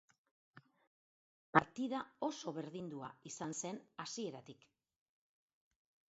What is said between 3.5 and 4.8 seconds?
zen hasieratik.